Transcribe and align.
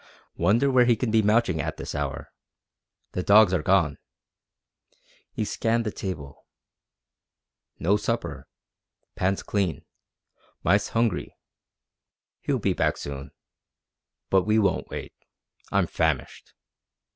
"Wonder 0.35 0.71
where 0.71 0.85
he 0.85 0.95
can 0.95 1.11
be 1.11 1.21
mouching 1.21 1.61
at 1.61 1.77
this 1.77 1.93
hour. 1.93 2.31
The 3.11 3.21
dogs 3.21 3.53
are 3.53 3.61
gone." 3.61 3.99
He 5.31 5.45
scanned 5.45 5.85
the 5.85 5.91
table. 5.91 6.47
"No 7.77 7.97
supper. 7.97 8.47
Pans 9.15 9.43
clean. 9.43 9.85
Mice 10.63 10.87
hungry. 10.87 11.35
He'll 12.39 12.57
be 12.57 12.73
back 12.73 12.97
soon. 12.97 13.29
But 14.31 14.41
we 14.41 14.57
won't 14.57 14.89
wait. 14.89 15.13
I'm 15.71 15.85
famished." 15.85 16.53